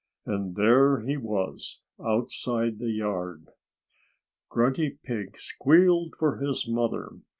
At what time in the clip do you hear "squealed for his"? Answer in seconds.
5.37-6.67